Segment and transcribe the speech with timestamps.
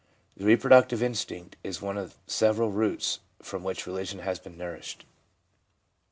[0.35, 5.05] The reproductive instinct is one of several roots from which religion has been nourished.